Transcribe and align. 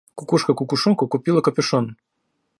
Кукушка 0.17 0.51
кукушонку 0.55 1.05
купила 1.07 1.41
капюшон. 1.41 1.85